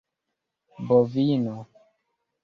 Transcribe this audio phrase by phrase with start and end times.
[0.87, 1.55] bovino